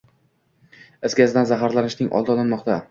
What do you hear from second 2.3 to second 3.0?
olinmoqda